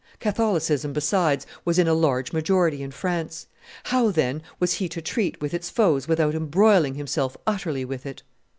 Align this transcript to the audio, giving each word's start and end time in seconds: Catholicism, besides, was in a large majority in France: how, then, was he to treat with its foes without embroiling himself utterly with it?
Catholicism, 0.19 0.93
besides, 0.93 1.45
was 1.63 1.77
in 1.77 1.87
a 1.87 1.93
large 1.93 2.33
majority 2.33 2.81
in 2.81 2.89
France: 2.89 3.45
how, 3.83 4.09
then, 4.09 4.41
was 4.59 4.73
he 4.73 4.89
to 4.89 4.99
treat 4.99 5.39
with 5.39 5.53
its 5.53 5.69
foes 5.69 6.07
without 6.07 6.33
embroiling 6.33 6.95
himself 6.95 7.37
utterly 7.45 7.85
with 7.85 8.07
it? 8.07 8.23